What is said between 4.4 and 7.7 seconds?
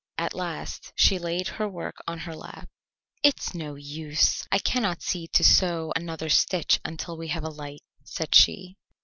I cannot see to sew another stitch until we have a